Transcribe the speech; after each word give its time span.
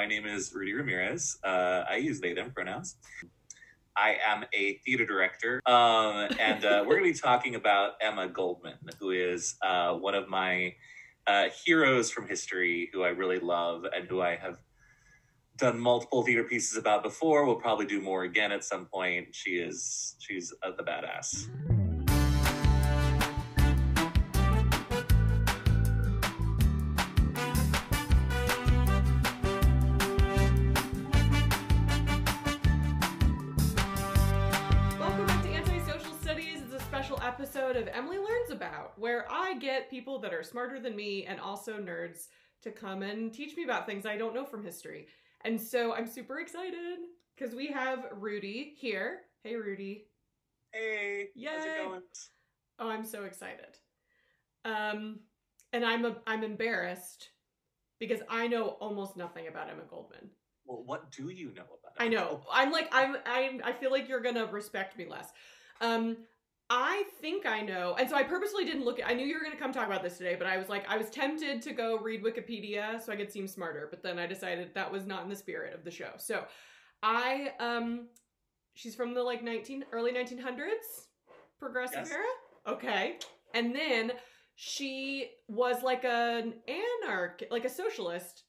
my 0.00 0.06
name 0.06 0.24
is 0.24 0.54
Rudy 0.54 0.72
Ramirez. 0.72 1.36
Uh, 1.44 1.84
I 1.86 1.96
use 1.96 2.20
they, 2.20 2.32
them 2.32 2.52
pronouns. 2.52 2.96
I 3.94 4.16
am 4.26 4.46
a 4.54 4.78
theater 4.78 5.04
director, 5.04 5.60
um, 5.66 6.26
and 6.40 6.64
uh, 6.64 6.84
we're 6.86 6.98
going 6.98 7.12
to 7.12 7.12
be 7.12 7.18
talking 7.18 7.54
about 7.54 7.96
Emma 8.00 8.26
Goldman, 8.26 8.78
who 8.98 9.10
is 9.10 9.56
uh, 9.60 9.92
one 9.92 10.14
of 10.14 10.26
my 10.26 10.74
uh, 11.26 11.48
heroes 11.66 12.10
from 12.10 12.26
history, 12.26 12.88
who 12.94 13.02
I 13.02 13.08
really 13.08 13.40
love, 13.40 13.84
and 13.94 14.08
who 14.08 14.22
I 14.22 14.36
have 14.36 14.56
done 15.58 15.78
multiple 15.78 16.22
theater 16.22 16.44
pieces 16.44 16.78
about 16.78 17.02
before. 17.02 17.44
We'll 17.44 17.56
probably 17.56 17.84
do 17.84 18.00
more 18.00 18.22
again 18.22 18.52
at 18.52 18.64
some 18.64 18.86
point. 18.86 19.34
She 19.34 19.56
is 19.56 20.16
she's 20.18 20.54
the 20.62 20.82
badass. 20.82 21.79
Episode 37.30 37.76
of 37.76 37.86
Emily 37.86 38.18
Learns 38.18 38.50
About, 38.50 38.98
where 38.98 39.24
I 39.30 39.54
get 39.54 39.88
people 39.88 40.18
that 40.18 40.34
are 40.34 40.42
smarter 40.42 40.80
than 40.80 40.96
me 40.96 41.26
and 41.26 41.38
also 41.38 41.74
nerds 41.74 42.26
to 42.60 42.72
come 42.72 43.02
and 43.02 43.32
teach 43.32 43.56
me 43.56 43.62
about 43.62 43.86
things 43.86 44.04
I 44.04 44.16
don't 44.16 44.34
know 44.34 44.44
from 44.44 44.64
history. 44.64 45.06
And 45.44 45.58
so 45.60 45.94
I'm 45.94 46.08
super 46.08 46.40
excited 46.40 46.98
because 47.36 47.54
we 47.54 47.68
have 47.68 48.06
Rudy 48.16 48.74
here. 48.76 49.20
Hey, 49.44 49.54
Rudy. 49.54 50.06
Hey, 50.72 51.28
how's 51.46 51.64
Yay. 51.64 51.70
it 51.70 51.86
going? 51.86 52.00
Oh, 52.80 52.88
I'm 52.88 53.04
so 53.04 53.22
excited. 53.22 53.78
Um, 54.64 55.20
and 55.72 55.84
I'm 55.84 56.04
a, 56.06 56.16
I'm 56.26 56.42
embarrassed 56.42 57.28
because 58.00 58.22
I 58.28 58.48
know 58.48 58.70
almost 58.80 59.16
nothing 59.16 59.46
about 59.46 59.70
Emma 59.70 59.82
Goldman. 59.88 60.30
Well, 60.66 60.82
what 60.84 61.12
do 61.12 61.30
you 61.30 61.54
know 61.54 61.62
about? 61.62 61.92
I 61.96 62.08
know. 62.08 62.26
Goldman? 62.26 62.46
I'm 62.52 62.72
like 62.72 62.88
I'm 62.90 63.16
I'm 63.24 63.60
I 63.62 63.72
feel 63.72 63.92
like 63.92 64.08
you're 64.08 64.20
gonna 64.20 64.46
respect 64.46 64.98
me 64.98 65.06
less. 65.08 65.28
Um, 65.80 66.16
I 66.72 67.02
think 67.20 67.46
I 67.46 67.62
know, 67.62 67.96
and 67.98 68.08
so 68.08 68.14
I 68.14 68.22
purposely 68.22 68.64
didn't 68.64 68.84
look. 68.84 69.00
At, 69.00 69.08
I 69.08 69.12
knew 69.14 69.26
you 69.26 69.34
were 69.34 69.42
gonna 69.42 69.56
come 69.56 69.72
talk 69.72 69.86
about 69.86 70.04
this 70.04 70.16
today, 70.18 70.36
but 70.38 70.46
I 70.46 70.56
was 70.56 70.68
like, 70.68 70.88
I 70.88 70.96
was 70.96 71.10
tempted 71.10 71.62
to 71.62 71.72
go 71.72 71.98
read 71.98 72.22
Wikipedia 72.22 73.04
so 73.04 73.12
I 73.12 73.16
could 73.16 73.32
seem 73.32 73.48
smarter, 73.48 73.88
but 73.90 74.02
then 74.04 74.20
I 74.20 74.26
decided 74.26 74.72
that 74.74 74.90
was 74.92 75.04
not 75.04 75.24
in 75.24 75.28
the 75.28 75.34
spirit 75.36 75.74
of 75.74 75.82
the 75.84 75.90
show. 75.90 76.10
So, 76.18 76.44
I 77.02 77.52
um, 77.58 78.06
she's 78.74 78.94
from 78.94 79.14
the 79.14 79.22
like 79.22 79.42
19 79.42 79.84
early 79.90 80.12
1900s 80.12 81.08
progressive 81.58 81.98
Yes. 82.08 82.12
era. 82.12 82.24
Okay, 82.76 83.18
and 83.52 83.74
then 83.74 84.12
she 84.54 85.30
was 85.48 85.82
like 85.82 86.04
an 86.04 86.54
anarchist, 87.02 87.50
like 87.50 87.64
a 87.64 87.68
socialist, 87.70 88.44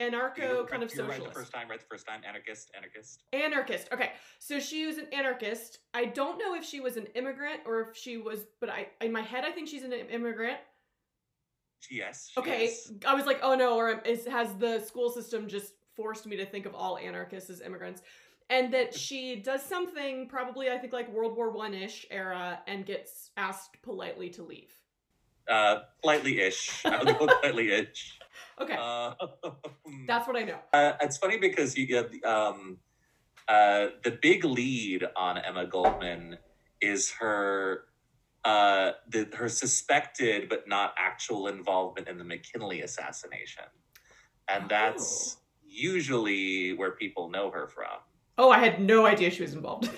anarcho 0.00 0.38
You're- 0.38 0.66
kind 0.66 0.82
of 0.82 0.90
socialist. 0.90 1.20
Right 1.20 1.28
the 1.28 1.34
first 1.34 1.52
time, 1.52 1.68
right 1.68 1.80
the 1.80 1.86
first 1.86 2.06
time. 2.06 2.22
Anarchist, 2.26 2.70
anarchist. 2.76 3.22
Anarchist. 3.32 3.88
Okay. 3.92 4.12
So 4.38 4.60
she 4.60 4.86
was 4.86 4.98
an 4.98 5.06
anarchist. 5.12 5.78
I 5.94 6.06
don't 6.06 6.38
know 6.38 6.54
if 6.54 6.64
she 6.64 6.80
was 6.80 6.96
an 6.96 7.06
immigrant 7.14 7.60
or 7.66 7.80
if 7.80 7.96
she 7.96 8.16
was, 8.16 8.46
but 8.60 8.70
I 8.70 8.88
in 9.00 9.12
my 9.12 9.22
head 9.22 9.44
I 9.44 9.50
think 9.50 9.68
she's 9.68 9.82
an 9.82 9.92
immigrant. 9.92 10.58
Yes. 11.90 12.30
Okay. 12.36 12.66
is. 12.66 12.92
I 13.06 13.14
was 13.14 13.26
like, 13.26 13.40
oh 13.42 13.54
no, 13.54 13.76
or 13.76 14.00
is 14.00 14.26
has 14.26 14.54
the 14.54 14.80
school 14.80 15.10
system 15.10 15.48
just 15.48 15.74
forced 15.96 16.26
me 16.26 16.36
to 16.36 16.46
think 16.46 16.66
of 16.66 16.74
all 16.74 16.98
anarchists 16.98 17.50
as 17.50 17.60
immigrants? 17.60 18.02
And 18.50 18.72
that 18.74 18.94
she 19.04 19.36
does 19.36 19.62
something 19.62 20.28
probably 20.28 20.70
I 20.70 20.78
think 20.78 20.92
like 20.92 21.12
World 21.12 21.36
War 21.36 21.50
One 21.50 21.74
ish 21.74 22.06
era 22.10 22.60
and 22.66 22.84
gets 22.86 23.30
asked 23.36 23.80
politely 23.82 24.30
to 24.30 24.42
leave. 24.42 24.72
Uh, 25.48 25.80
politely 26.02 26.40
ish. 26.40 26.84
I 26.84 26.98
would 27.02 27.18
go 27.18 27.26
politely 27.40 27.72
ish. 27.72 28.18
Okay. 28.60 28.76
Uh, 28.78 29.14
That's 30.06 30.26
what 30.28 30.36
I 30.36 30.42
know. 30.44 30.58
Uh, 30.72 30.92
it's 31.00 31.16
funny 31.16 31.38
because 31.38 31.76
you 31.76 31.86
get 31.86 32.10
um, 32.24 32.78
uh, 33.48 33.86
the 34.04 34.18
big 34.20 34.44
lead 34.44 35.04
on 35.16 35.38
Emma 35.38 35.66
Goldman 35.66 36.36
is 36.82 37.10
her 37.12 37.84
uh, 38.44 38.92
the, 39.08 39.28
her 39.34 39.48
suspected 39.48 40.48
but 40.48 40.68
not 40.68 40.94
actual 40.98 41.48
involvement 41.48 42.08
in 42.08 42.18
the 42.18 42.24
McKinley 42.24 42.82
assassination, 42.82 43.64
and 44.48 44.68
that's 44.68 45.36
Oh. 45.38 45.42
usually 45.66 46.72
where 46.74 46.92
people 46.92 47.30
know 47.30 47.50
her 47.50 47.66
from. 47.68 47.98
Oh, 48.36 48.50
I 48.50 48.58
had 48.58 48.80
no 48.80 49.06
idea 49.06 49.30
she 49.30 49.42
was 49.42 49.54
involved. 49.54 49.90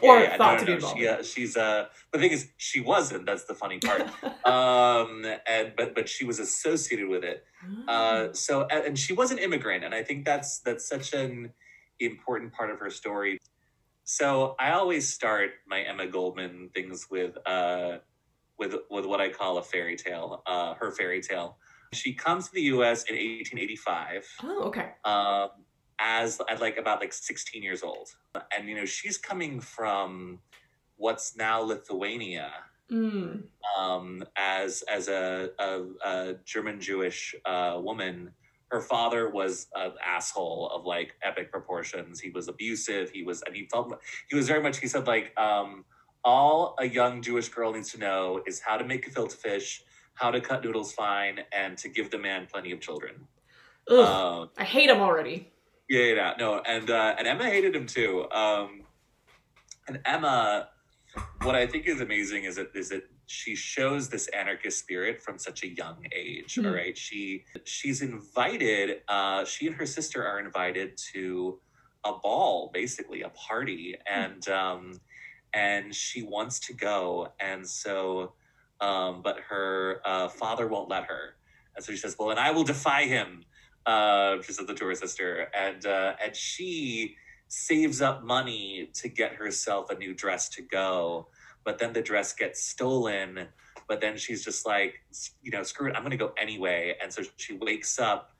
Or 0.00 0.16
Yeah, 0.16 0.22
yeah, 0.22 0.36
thought 0.36 0.58
no, 0.58 0.58
to 0.58 0.64
no, 0.64 0.66
be 0.66 0.72
involved. 0.72 0.98
She, 0.98 1.08
uh, 1.08 1.22
she's 1.22 1.56
uh, 1.56 1.86
the 2.12 2.18
thing 2.18 2.30
is 2.30 2.48
she 2.56 2.80
wasn't. 2.80 3.26
That's 3.26 3.44
the 3.44 3.54
funny 3.54 3.78
part. 3.78 4.02
um, 4.46 5.24
and 5.46 5.72
but 5.76 5.94
but 5.94 6.08
she 6.08 6.24
was 6.24 6.38
associated 6.38 7.08
with 7.08 7.24
it. 7.24 7.44
Uh, 7.86 8.32
so 8.32 8.66
and 8.70 8.84
and 8.84 8.98
she 8.98 9.12
was 9.12 9.30
an 9.30 9.38
immigrant, 9.38 9.84
and 9.84 9.94
I 9.94 10.02
think 10.02 10.24
that's 10.24 10.60
that's 10.60 10.88
such 10.88 11.12
an 11.12 11.52
important 12.00 12.52
part 12.52 12.70
of 12.70 12.78
her 12.80 12.90
story. 12.90 13.38
So 14.04 14.56
I 14.58 14.72
always 14.72 15.12
start 15.12 15.50
my 15.66 15.80
Emma 15.80 16.06
Goldman 16.06 16.70
things 16.74 17.08
with 17.10 17.36
uh, 17.46 17.98
with 18.58 18.74
with 18.90 19.06
what 19.06 19.20
I 19.20 19.28
call 19.28 19.58
a 19.58 19.62
fairy 19.62 19.96
tale. 19.96 20.42
Uh, 20.46 20.74
her 20.74 20.90
fairy 20.90 21.20
tale. 21.20 21.58
She 21.92 22.14
comes 22.14 22.48
to 22.48 22.54
the 22.54 22.62
U.S. 22.62 23.04
in 23.04 23.16
1885 23.16 24.26
oh, 24.44 24.62
okay. 24.62 24.92
um, 25.04 25.50
as 26.02 26.40
at 26.50 26.60
like 26.60 26.76
about 26.76 27.00
like 27.00 27.12
16 27.12 27.62
years 27.62 27.82
old, 27.82 28.08
and 28.56 28.68
you 28.68 28.74
know 28.76 28.84
she's 28.84 29.16
coming 29.16 29.60
from 29.60 30.40
what's 30.96 31.36
now 31.36 31.60
Lithuania 31.60 32.50
Mm. 32.90 33.44
um, 33.78 34.22
as 34.36 34.82
as 34.82 35.08
a, 35.08 35.48
a, 35.58 35.80
a 36.04 36.34
German 36.44 36.78
Jewish 36.80 37.34
uh, 37.46 37.78
woman. 37.80 38.32
Her 38.70 38.80
father 38.82 39.30
was 39.30 39.68
an 39.74 39.92
asshole 40.04 40.68
of 40.74 40.84
like 40.84 41.14
epic 41.22 41.50
proportions. 41.50 42.20
He 42.20 42.28
was 42.30 42.48
abusive. 42.48 43.08
He 43.10 43.22
was, 43.22 43.40
and 43.46 43.54
he 43.56 43.66
felt 43.72 43.98
he 44.28 44.36
was 44.36 44.46
very 44.46 44.62
much. 44.62 44.78
He 44.78 44.88
said 44.88 45.06
like, 45.06 45.32
um, 45.38 45.84
all 46.24 46.74
a 46.78 46.86
young 46.86 47.22
Jewish 47.22 47.48
girl 47.48 47.72
needs 47.72 47.92
to 47.92 47.98
know 47.98 48.42
is 48.46 48.60
how 48.60 48.76
to 48.76 48.84
make 48.84 49.06
a 49.06 49.10
gefilte 49.10 49.32
fish, 49.32 49.82
how 50.14 50.30
to 50.30 50.40
cut 50.40 50.62
noodles 50.64 50.92
fine, 50.92 51.40
and 51.52 51.78
to 51.78 51.88
give 51.88 52.10
the 52.10 52.18
man 52.18 52.46
plenty 52.50 52.72
of 52.72 52.80
children. 52.80 53.14
Ugh, 53.90 53.98
Um, 54.00 54.50
I 54.58 54.64
hate 54.64 54.90
him 54.90 55.00
already. 55.00 55.50
Yeah, 55.92 56.14
yeah, 56.14 56.34
no, 56.38 56.58
and 56.60 56.88
uh, 56.88 57.14
and 57.18 57.28
Emma 57.28 57.44
hated 57.44 57.76
him 57.76 57.86
too. 57.86 58.26
Um, 58.30 58.84
and 59.86 60.00
Emma, 60.06 60.70
what 61.42 61.54
I 61.54 61.66
think 61.66 61.86
is 61.86 62.00
amazing 62.00 62.44
is 62.44 62.56
that 62.56 62.70
is 62.74 62.88
that 62.88 63.02
she 63.26 63.54
shows 63.54 64.08
this 64.08 64.26
anarchist 64.28 64.78
spirit 64.78 65.22
from 65.22 65.38
such 65.38 65.62
a 65.62 65.68
young 65.68 66.06
age. 66.16 66.54
Hmm. 66.54 66.66
All 66.66 66.72
right, 66.72 66.96
she 66.96 67.44
she's 67.64 68.00
invited. 68.00 69.02
Uh, 69.06 69.44
she 69.44 69.66
and 69.66 69.76
her 69.76 69.84
sister 69.84 70.26
are 70.26 70.40
invited 70.40 70.96
to 71.12 71.60
a 72.04 72.14
ball, 72.14 72.70
basically 72.72 73.20
a 73.20 73.28
party, 73.28 73.94
and 74.10 74.48
um, 74.48 74.98
and 75.52 75.94
she 75.94 76.22
wants 76.22 76.58
to 76.60 76.72
go, 76.72 77.34
and 77.38 77.68
so, 77.68 78.32
um, 78.80 79.20
but 79.20 79.40
her 79.40 80.00
uh, 80.06 80.28
father 80.28 80.68
won't 80.68 80.88
let 80.88 81.04
her, 81.04 81.36
and 81.76 81.84
so 81.84 81.92
she 81.92 81.98
says, 81.98 82.16
"Well, 82.18 82.30
and 82.30 82.40
I 82.40 82.50
will 82.50 82.64
defy 82.64 83.02
him." 83.02 83.44
Uh, 83.86 84.40
she 84.42 84.52
said 84.52 84.66
that 84.66 84.76
to 84.76 84.86
her 84.86 84.94
sister, 84.94 85.48
and 85.54 85.84
uh, 85.86 86.14
and 86.22 86.34
she 86.36 87.16
saves 87.48 88.00
up 88.00 88.24
money 88.24 88.88
to 88.94 89.08
get 89.08 89.34
herself 89.34 89.90
a 89.90 89.94
new 89.94 90.14
dress 90.14 90.48
to 90.48 90.62
go, 90.62 91.28
but 91.64 91.78
then 91.78 91.92
the 91.92 92.02
dress 92.02 92.32
gets 92.32 92.64
stolen. 92.64 93.48
But 93.88 94.00
then 94.00 94.16
she's 94.16 94.44
just 94.44 94.66
like, 94.66 94.94
you 95.42 95.50
know, 95.50 95.62
screw 95.62 95.90
it, 95.90 95.96
I'm 95.96 96.02
gonna 96.02 96.16
go 96.16 96.32
anyway. 96.40 96.96
And 97.02 97.12
so 97.12 97.22
she 97.36 97.54
wakes 97.54 97.98
up, 97.98 98.34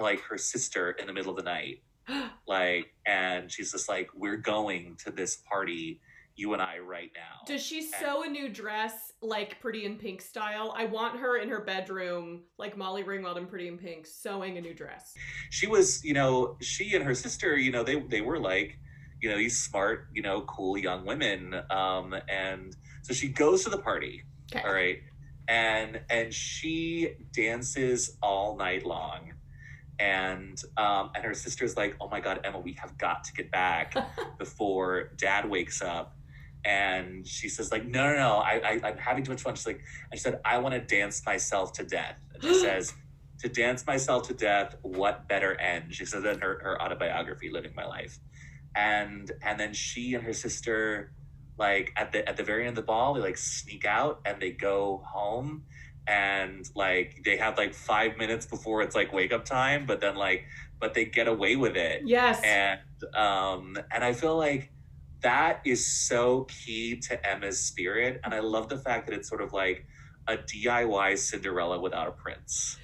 like 0.00 0.20
her 0.22 0.38
sister 0.38 0.90
in 0.92 1.06
the 1.06 1.12
middle 1.12 1.30
of 1.30 1.36
the 1.36 1.44
night, 1.44 1.82
like, 2.48 2.92
and 3.06 3.50
she's 3.50 3.72
just 3.72 3.88
like, 3.88 4.08
we're 4.14 4.36
going 4.36 4.96
to 5.04 5.10
this 5.10 5.36
party, 5.48 6.00
you 6.36 6.52
and 6.52 6.60
I, 6.62 6.78
right 6.78 7.10
now. 7.14 7.44
Does 7.46 7.62
she 7.64 7.82
sew 7.82 8.22
a 8.22 8.28
new 8.28 8.48
dress 8.48 9.12
like 9.22 9.58
Pretty 9.60 9.84
in 9.86 9.96
Pink 9.96 10.20
style? 10.20 10.74
I 10.76 10.84
want 10.84 11.18
her 11.18 11.38
in 11.38 11.48
her 11.48 11.60
bedroom, 11.60 12.42
like 12.58 12.76
Molly 12.76 13.02
Ringwald 13.04 13.38
in 13.38 13.46
Pretty 13.46 13.68
in 13.68 13.78
Pink, 13.78 14.06
sewing 14.06 14.58
a 14.58 14.60
new 14.60 14.74
dress. 14.74 15.14
she 15.50 15.66
was, 15.66 16.04
you 16.04 16.12
know, 16.14 16.56
she 16.60 16.94
and 16.94 17.02
her 17.04 17.14
sister, 17.14 17.56
you 17.56 17.72
know, 17.72 17.82
they 17.82 18.00
they 18.00 18.20
were 18.20 18.38
like, 18.38 18.78
you 19.22 19.30
know, 19.30 19.36
these 19.38 19.58
smart, 19.58 20.08
you 20.12 20.20
know, 20.22 20.42
cool 20.42 20.76
young 20.76 21.06
women. 21.06 21.54
Um, 21.70 22.14
and 22.28 22.76
so 23.02 23.14
she 23.14 23.28
goes 23.28 23.64
to 23.64 23.70
the 23.70 23.78
party, 23.78 24.22
Okay. 24.54 24.62
all 24.66 24.74
right, 24.74 24.98
and 25.48 26.00
and 26.10 26.32
she 26.34 27.14
dances 27.32 28.18
all 28.22 28.56
night 28.56 28.84
long. 28.84 29.32
And 29.98 30.60
um, 30.76 31.10
and 31.14 31.24
her 31.24 31.32
sister's 31.32 31.76
like, 31.76 31.96
oh 32.02 32.08
my 32.08 32.20
god, 32.20 32.40
Emma, 32.44 32.58
we 32.58 32.74
have 32.74 32.98
got 32.98 33.24
to 33.24 33.32
get 33.32 33.50
back 33.50 33.94
before 34.38 35.12
Dad 35.16 35.48
wakes 35.48 35.80
up. 35.80 36.15
And 36.66 37.24
she 37.24 37.48
says, 37.48 37.70
like, 37.70 37.86
no, 37.86 38.10
no, 38.10 38.16
no, 38.16 38.36
I, 38.38 38.60
I 38.64 38.80
I'm 38.88 38.98
having 38.98 39.22
too 39.22 39.30
much 39.30 39.42
fun. 39.42 39.54
She's 39.54 39.66
like, 39.66 39.80
and 40.10 40.18
she 40.18 40.22
said, 40.22 40.40
I 40.44 40.58
want 40.58 40.74
to 40.74 40.80
dance 40.80 41.24
myself 41.24 41.72
to 41.74 41.84
death. 41.84 42.16
And 42.34 42.42
she 42.42 42.54
says, 42.60 42.92
to 43.38 43.48
dance 43.48 43.86
myself 43.86 44.26
to 44.28 44.34
death, 44.34 44.74
what 44.82 45.28
better 45.28 45.54
end? 45.60 45.94
She 45.94 46.04
says 46.04 46.24
in 46.24 46.40
her, 46.40 46.58
her 46.62 46.82
autobiography, 46.82 47.50
Living 47.50 47.72
My 47.76 47.86
Life. 47.86 48.18
And 48.74 49.30
and 49.42 49.60
then 49.60 49.74
she 49.74 50.14
and 50.14 50.24
her 50.24 50.32
sister, 50.32 51.12
like 51.56 51.92
at 51.96 52.10
the 52.10 52.28
at 52.28 52.36
the 52.36 52.42
very 52.42 52.62
end 52.62 52.70
of 52.70 52.76
the 52.76 52.82
ball, 52.82 53.14
they 53.14 53.20
like 53.20 53.38
sneak 53.38 53.84
out 53.86 54.20
and 54.26 54.42
they 54.42 54.50
go 54.50 55.02
home 55.06 55.62
and 56.08 56.68
like 56.74 57.22
they 57.24 57.36
have 57.36 57.56
like 57.56 57.74
five 57.74 58.16
minutes 58.18 58.44
before 58.44 58.82
it's 58.82 58.96
like 58.96 59.12
wake 59.12 59.32
up 59.32 59.44
time, 59.44 59.86
but 59.86 60.00
then 60.00 60.16
like 60.16 60.44
but 60.80 60.94
they 60.94 61.04
get 61.04 61.28
away 61.28 61.54
with 61.56 61.76
it. 61.76 62.02
Yes. 62.04 62.40
And 62.42 62.80
um 63.14 63.78
and 63.94 64.02
I 64.04 64.12
feel 64.12 64.36
like 64.36 64.72
that 65.22 65.60
is 65.64 65.86
so 65.86 66.44
key 66.44 66.96
to 67.00 67.26
Emma's 67.26 67.58
spirit. 67.58 68.20
And 68.24 68.34
I 68.34 68.40
love 68.40 68.68
the 68.68 68.78
fact 68.78 69.06
that 69.06 69.14
it's 69.14 69.28
sort 69.28 69.40
of 69.40 69.52
like 69.52 69.86
a 70.28 70.36
DIY 70.36 71.18
Cinderella 71.18 71.80
without 71.80 72.08
a 72.08 72.12
prince. 72.12 72.78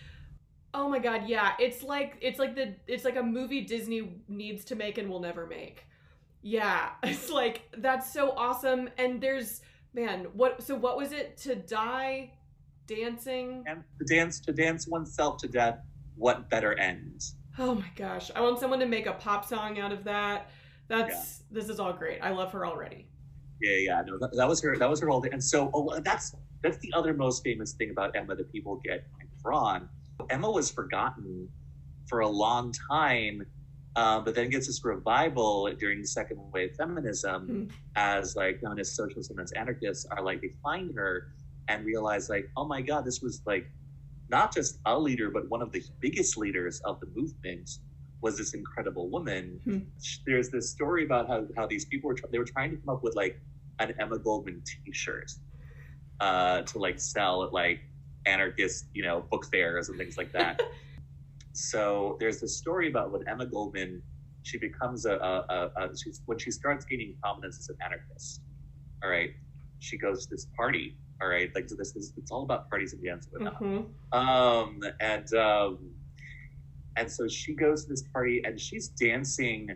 Oh 0.75 0.89
my 0.89 0.99
god, 0.99 1.25
yeah. 1.27 1.53
It's 1.59 1.83
like 1.83 2.17
it's 2.21 2.39
like 2.39 2.55
the 2.55 2.75
it's 2.87 3.05
like 3.05 3.17
a 3.17 3.23
movie 3.23 3.61
Disney 3.63 4.23
needs 4.29 4.65
to 4.67 4.77
make 4.77 4.99
and 4.99 5.09
will 5.09 5.21
never 5.21 5.47
make. 5.47 5.87
Yeah. 6.41 6.91
It's 7.03 7.31
like 7.31 7.63
that's 7.77 8.13
so 8.13 8.31
awesome 8.33 8.89
and 8.97 9.21
there's 9.21 9.61
man, 9.93 10.27
what 10.33 10.63
so 10.63 10.75
what 10.75 10.97
was 10.97 11.13
it 11.13 11.37
to 11.39 11.57
die 11.57 12.33
dancing? 12.87 13.65
And 13.67 13.85
to 13.99 14.15
dance 14.15 14.41
to 14.41 14.53
dance 14.53 14.89
oneself 14.89 15.37
to 15.39 15.49
death, 15.49 15.79
what 16.17 16.49
better 16.49 16.79
end? 16.79 17.23
Oh 17.59 17.75
my 17.75 17.91
gosh. 17.97 18.31
I 18.35 18.41
want 18.41 18.59
someone 18.59 18.81
to 18.81 18.87
make 18.87 19.07
a 19.07 19.13
pop 19.13 19.45
song 19.45 19.79
out 19.79 19.93
of 19.93 20.05
that. 20.05 20.51
That's 20.93 21.43
this 21.51 21.69
is 21.69 21.81
all 21.81 21.93
great. 21.93 22.19
I 22.23 22.31
love 22.31 22.53
her 22.53 22.67
already. 22.67 23.09
Yeah, 23.61 23.77
yeah, 23.79 24.03
no, 24.07 24.19
that, 24.19 24.31
that 24.37 24.49
was 24.49 24.61
her. 24.63 24.77
That 24.77 24.91
was 24.91 25.01
her 25.01 25.09
whole 25.09 25.23
thing. 25.23 25.33
And 25.33 25.43
so, 25.43 25.71
oh, 25.73 25.99
that's 26.01 26.35
that's 26.63 26.79
the 26.79 26.93
other 26.95 27.15
most 27.15 27.43
famous 27.43 27.73
thing 27.73 27.91
about 27.91 28.15
Emma 28.15 28.35
that 28.37 28.53
people 28.53 28.81
get 28.85 29.07
wrong. 29.45 29.89
Emma 30.31 30.51
was 30.51 30.71
forgotten 30.71 31.49
for 32.09 32.21
a 32.21 32.29
long 32.29 32.73
time, 32.91 33.47
um, 33.97 34.25
but 34.25 34.35
then 34.35 34.51
gets 34.51 34.67
this 34.67 34.85
revival 34.85 35.73
during 35.79 36.01
the 36.01 36.07
second 36.07 36.39
wave 36.53 36.75
feminism 36.77 37.47
Hmm. 37.47 37.65
as 37.97 38.37
like 38.37 38.61
feminist 38.61 38.95
socialists 38.95 39.31
and 39.31 39.41
as 39.41 39.53
anarchists 39.53 40.07
are 40.11 40.23
like 40.23 40.41
they 40.43 40.53
find 40.63 40.95
her 40.95 41.33
and 41.69 41.85
realize 41.87 42.29
like, 42.29 42.51
oh 42.57 42.67
my 42.67 42.83
god, 42.83 43.05
this 43.05 43.21
was 43.23 43.43
like 43.47 43.67
not 44.29 44.53
just 44.53 44.79
a 44.87 44.99
leader, 44.99 45.31
but 45.31 45.49
one 45.49 45.63
of 45.63 45.73
the 45.73 45.83
biggest 46.01 46.37
leaders 46.37 46.81
of 46.85 47.01
the 47.01 47.07
movement 47.15 47.71
was 48.23 48.39
this 48.39 48.55
incredible 48.55 49.11
woman. 49.11 49.61
Hmm. 49.65 49.79
There's 50.27 50.49
this 50.49 50.71
story 50.71 51.05
about 51.05 51.27
how, 51.29 51.45
how 51.57 51.67
these 51.67 51.85
people 51.85 52.09
were 52.09 52.15
tr- 52.15 52.27
they 52.31 52.39
were 52.39 52.45
trying 52.45 52.71
to 52.71 52.77
come 52.77 52.95
up 52.95 53.03
with 53.03 53.17
like 53.17 53.41
an 53.81 53.93
Emma 53.99 54.19
Goldman 54.19 54.63
T-shirt 54.65 55.33
uh, 56.21 56.63
to 56.63 56.79
like 56.79 57.01
sell 57.01 57.43
at 57.43 57.53
like 57.53 57.81
anarchist 58.25 58.85
you 58.95 59.03
know 59.03 59.25
book 59.31 59.45
fairs 59.47 59.89
and 59.89 59.99
things 59.99 60.17
like 60.17 60.33
that. 60.33 60.63
so 61.53 62.17
there's 62.21 62.41
this 62.41 62.57
story 62.57 62.89
about 62.89 63.13
when 63.13 63.27
Emma 63.29 63.45
Goldman 63.45 64.01
she 64.45 64.59
becomes 64.59 65.05
a, 65.07 65.13
a, 65.15 65.45
a, 65.49 65.85
a 65.85 65.97
she's, 65.97 66.21
when 66.27 66.37
she 66.39 66.51
starts 66.51 66.85
gaining 66.85 67.15
prominence 67.23 67.59
as 67.61 67.69
an 67.69 67.77
anarchist. 67.85 68.41
All 69.03 69.11
right, 69.11 69.31
she 69.81 69.99
goes 69.99 70.25
to 70.27 70.31
this 70.31 70.47
party. 70.57 70.97
All 71.21 71.29
right, 71.29 71.51
like 71.55 71.69
so 71.69 71.75
this 71.77 71.95
is 71.97 72.13
it's 72.17 72.31
all 72.31 72.43
about 72.45 72.69
parties 72.71 72.93
and 72.93 73.03
dance 73.05 73.29
with 73.33 73.43
Mhm. 73.43 73.87
um, 74.13 74.81
and 75.01 75.35
um, 75.35 75.79
and 76.97 77.11
so 77.11 77.29
she 77.29 77.55
goes 77.55 77.85
to 77.85 77.91
this 77.91 78.05
party 78.13 78.43
and 78.45 78.61
she's 78.61 78.89
dancing, 78.89 79.69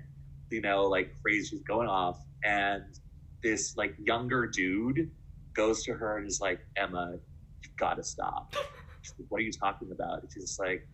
you 0.50 0.60
know, 0.60 0.84
like 0.84 1.12
crazy. 1.22 1.48
She's 1.48 1.62
going 1.62 1.88
off, 1.88 2.18
and 2.44 2.84
this 3.42 3.76
like 3.76 3.94
younger 3.98 4.46
dude 4.46 5.10
goes 5.54 5.82
to 5.84 5.92
her 5.94 6.18
and 6.18 6.26
is 6.26 6.40
like, 6.40 6.60
"Emma, 6.76 7.12
you've 7.64 7.76
got 7.78 7.94
to 7.94 8.02
stop." 8.02 8.54
Like, 9.18 9.26
"What 9.28 9.40
are 9.40 9.44
you 9.44 9.52
talking 9.52 9.92
about?" 9.92 10.22
And 10.22 10.30
she's 10.32 10.44
just 10.44 10.60
like, 10.60 10.88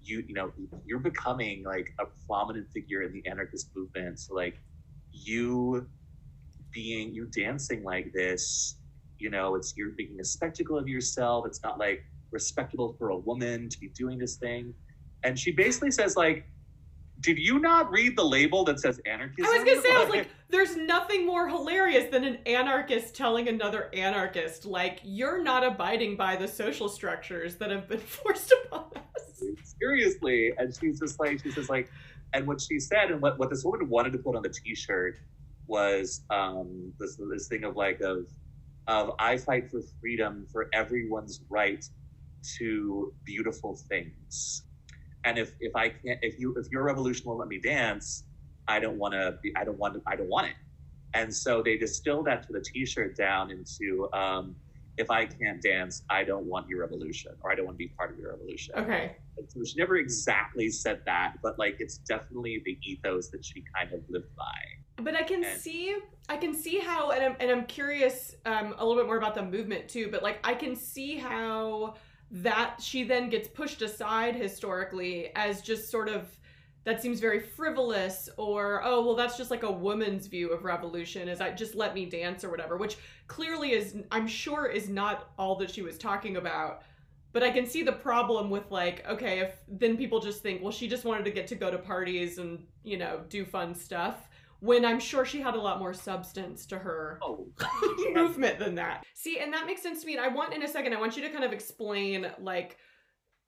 "You, 0.00 0.22
you 0.26 0.34
know, 0.34 0.52
you're 0.84 1.00
becoming 1.00 1.64
like 1.64 1.92
a 2.00 2.04
prominent 2.26 2.68
figure 2.72 3.02
in 3.02 3.12
the 3.12 3.26
anarchist 3.26 3.70
movement. 3.74 4.20
So 4.20 4.34
like, 4.34 4.54
you 5.12 5.88
being 6.72 7.14
you 7.14 7.26
dancing 7.26 7.82
like 7.84 8.12
this." 8.14 8.76
You 9.18 9.30
know, 9.30 9.54
it's 9.54 9.74
you're 9.76 9.94
making 9.96 10.20
a 10.20 10.24
spectacle 10.24 10.78
of 10.78 10.88
yourself. 10.88 11.46
It's 11.46 11.60
not 11.64 11.78
like 11.78 12.02
respectable 12.32 12.94
for 12.98 13.08
a 13.10 13.16
woman 13.16 13.68
to 13.68 13.78
be 13.80 13.88
doing 13.88 14.18
this 14.18 14.36
thing. 14.36 14.74
And 15.26 15.36
she 15.36 15.50
basically 15.50 15.90
says, 15.90 16.16
like, 16.16 16.46
did 17.18 17.36
you 17.36 17.58
not 17.58 17.90
read 17.90 18.16
the 18.16 18.24
label 18.24 18.62
that 18.64 18.78
says 18.78 19.00
anarchism? 19.06 19.44
I 19.44 19.58
was 19.58 19.64
gonna 19.64 19.82
say, 19.82 19.92
I 19.92 20.04
was 20.04 20.08
like, 20.08 20.28
there's 20.50 20.76
nothing 20.76 21.26
more 21.26 21.48
hilarious 21.48 22.08
than 22.12 22.22
an 22.22 22.38
anarchist 22.46 23.16
telling 23.16 23.48
another 23.48 23.90
anarchist, 23.92 24.66
like, 24.66 25.00
you're 25.02 25.42
not 25.42 25.64
abiding 25.64 26.16
by 26.16 26.36
the 26.36 26.46
social 26.46 26.88
structures 26.88 27.56
that 27.56 27.72
have 27.72 27.88
been 27.88 27.98
forced 28.22 28.52
upon 28.52 28.84
us. 29.16 29.42
seriously. 29.80 30.52
And 30.58 30.72
she's 30.72 31.00
just 31.00 31.18
like, 31.18 31.42
she 31.42 31.50
says, 31.50 31.68
like, 31.68 31.90
and 32.32 32.46
what 32.46 32.60
she 32.60 32.78
said 32.78 33.10
and 33.10 33.20
what, 33.20 33.36
what 33.36 33.50
this 33.50 33.64
woman 33.64 33.88
wanted 33.88 34.12
to 34.12 34.18
put 34.18 34.36
on 34.36 34.42
the 34.42 34.48
t-shirt 34.48 35.18
was 35.66 36.22
um, 36.30 36.92
this, 37.00 37.18
this 37.32 37.48
thing 37.48 37.64
of 37.64 37.74
like, 37.74 38.00
of, 38.00 38.26
of 38.86 39.10
I 39.18 39.38
fight 39.38 39.72
for 39.72 39.80
freedom 40.00 40.46
for 40.52 40.68
everyone's 40.72 41.40
right 41.48 41.84
to 42.58 43.12
beautiful 43.24 43.74
things. 43.88 44.62
And 45.26 45.38
if, 45.38 45.56
if 45.60 45.74
I 45.74 45.88
can't, 45.88 46.20
if 46.22 46.38
you, 46.38 46.54
if 46.56 46.70
your 46.70 46.84
revolution 46.84 47.24
won't 47.26 47.40
let 47.40 47.48
me 47.48 47.58
dance, 47.58 48.22
I 48.68 48.78
don't 48.78 48.96
want 48.96 49.12
to 49.14 49.36
be, 49.42 49.52
I 49.56 49.64
don't 49.64 49.76
want 49.76 50.00
I 50.06 50.14
don't 50.14 50.28
want 50.28 50.46
it. 50.46 50.54
And 51.14 51.34
so 51.34 51.62
they 51.62 51.76
distill 51.76 52.22
that 52.24 52.46
to 52.46 52.52
the 52.52 52.60
t-shirt 52.60 53.16
down 53.16 53.50
into, 53.50 54.08
um, 54.12 54.54
if 54.98 55.10
I 55.10 55.26
can't 55.26 55.60
dance, 55.60 56.02
I 56.08 56.22
don't 56.24 56.46
want 56.46 56.68
your 56.68 56.80
revolution, 56.80 57.32
or 57.42 57.50
I 57.50 57.54
don't 57.56 57.66
want 57.66 57.76
to 57.76 57.78
be 57.78 57.88
part 57.88 58.12
of 58.12 58.18
your 58.18 58.30
revolution. 58.30 58.74
Okay. 58.76 59.16
So 59.48 59.64
she 59.64 59.76
never 59.78 59.96
exactly 59.96 60.70
said 60.70 61.00
that, 61.06 61.34
but 61.42 61.58
like 61.58 61.76
it's 61.80 61.98
definitely 61.98 62.62
the 62.64 62.78
ethos 62.84 63.28
that 63.30 63.44
she 63.44 63.64
kind 63.76 63.92
of 63.92 64.00
lived 64.08 64.34
by. 64.36 65.02
But 65.02 65.16
I 65.16 65.24
can 65.24 65.44
And- 65.44 65.60
see, 65.60 65.96
I 66.28 66.36
can 66.36 66.54
see 66.54 66.78
how, 66.78 67.10
and 67.10 67.22
I'm 67.24 67.36
and 67.40 67.50
I'm 67.50 67.66
curious 67.66 68.36
um, 68.46 68.74
a 68.78 68.86
little 68.86 69.00
bit 69.02 69.06
more 69.06 69.18
about 69.18 69.34
the 69.34 69.42
movement 69.42 69.88
too. 69.88 70.08
But 70.10 70.22
like, 70.22 70.38
I 70.44 70.54
can 70.54 70.76
see 70.76 71.16
how 71.16 71.96
that 72.30 72.80
she 72.80 73.04
then 73.04 73.28
gets 73.30 73.48
pushed 73.48 73.82
aside 73.82 74.34
historically 74.34 75.30
as 75.36 75.62
just 75.62 75.90
sort 75.90 76.08
of 76.08 76.26
that 76.84 77.02
seems 77.02 77.18
very 77.18 77.40
frivolous, 77.40 78.28
or 78.36 78.80
oh 78.84 79.04
well, 79.04 79.16
that's 79.16 79.36
just 79.36 79.50
like 79.50 79.64
a 79.64 79.70
woman's 79.70 80.28
view 80.28 80.50
of 80.50 80.64
revolution. 80.64 81.28
Is 81.28 81.40
I 81.40 81.50
just 81.50 81.74
let 81.74 81.94
me 81.94 82.06
dance 82.06 82.44
or 82.44 82.50
whatever, 82.50 82.76
which 82.76 82.96
clearly 83.26 83.72
is, 83.72 83.96
I'm 84.12 84.28
sure, 84.28 84.66
is 84.66 84.88
not 84.88 85.30
all 85.36 85.56
that 85.56 85.70
she 85.70 85.82
was 85.82 85.98
talking 85.98 86.36
about. 86.36 86.82
But 87.32 87.42
I 87.42 87.50
can 87.50 87.66
see 87.66 87.82
the 87.82 87.92
problem 87.92 88.50
with 88.50 88.70
like, 88.70 89.04
okay, 89.08 89.40
if 89.40 89.56
then 89.66 89.96
people 89.96 90.20
just 90.20 90.42
think, 90.42 90.62
well, 90.62 90.70
she 90.70 90.86
just 90.86 91.04
wanted 91.04 91.24
to 91.24 91.32
get 91.32 91.48
to 91.48 91.56
go 91.56 91.72
to 91.72 91.78
parties 91.78 92.38
and 92.38 92.64
you 92.84 92.96
know 92.96 93.20
do 93.28 93.44
fun 93.44 93.74
stuff 93.74 94.28
when 94.60 94.84
I'm 94.84 95.00
sure 95.00 95.24
she 95.24 95.40
had 95.40 95.54
a 95.54 95.60
lot 95.60 95.78
more 95.78 95.94
substance 95.94 96.66
to 96.66 96.78
her 96.78 97.18
Oh, 97.22 97.48
movement 98.14 98.58
than 98.58 98.74
that. 98.76 99.04
See, 99.14 99.38
and 99.38 99.52
that 99.52 99.66
makes 99.66 99.82
sense 99.82 100.00
to 100.00 100.06
me. 100.06 100.16
And 100.16 100.24
I 100.24 100.28
want 100.28 100.54
in 100.54 100.62
a 100.62 100.68
second, 100.68 100.92
I 100.94 101.00
want 101.00 101.16
you 101.16 101.22
to 101.22 101.30
kind 101.30 101.44
of 101.44 101.52
explain 101.52 102.26
like 102.38 102.78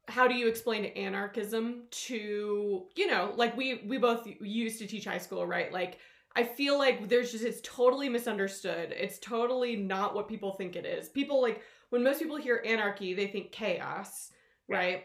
how 0.06 0.26
do 0.26 0.34
you 0.34 0.48
explain 0.48 0.86
anarchism 0.86 1.82
to, 1.90 2.86
you 2.96 3.06
know, 3.06 3.32
like 3.36 3.56
we 3.56 3.82
we 3.86 3.98
both 3.98 4.26
used 4.40 4.78
to 4.78 4.86
teach 4.86 5.04
high 5.04 5.18
school, 5.18 5.46
right? 5.46 5.72
Like 5.72 5.98
I 6.36 6.44
feel 6.44 6.78
like 6.78 7.08
there's 7.08 7.32
just 7.32 7.44
it's 7.44 7.60
totally 7.62 8.08
misunderstood. 8.08 8.92
It's 8.96 9.18
totally 9.18 9.76
not 9.76 10.14
what 10.14 10.28
people 10.28 10.52
think 10.52 10.76
it 10.76 10.86
is. 10.86 11.08
People 11.08 11.42
like 11.42 11.62
when 11.90 12.02
most 12.04 12.20
people 12.20 12.36
hear 12.36 12.62
anarchy, 12.66 13.14
they 13.14 13.26
think 13.26 13.52
chaos, 13.52 14.30
right? 14.68 15.04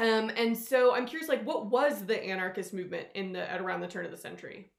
Um, 0.00 0.30
and 0.36 0.56
so 0.56 0.94
I'm 0.94 1.06
curious, 1.06 1.28
like, 1.28 1.44
what 1.44 1.66
was 1.66 2.06
the 2.06 2.20
anarchist 2.24 2.72
movement 2.72 3.08
in 3.14 3.32
the 3.32 3.48
at 3.50 3.60
around 3.60 3.80
the 3.82 3.86
turn 3.88 4.04
of 4.04 4.10
the 4.10 4.16
century? 4.16 4.70